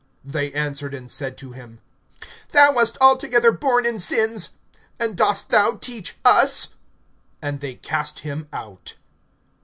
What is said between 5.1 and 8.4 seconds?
dost thou teach us? And they cast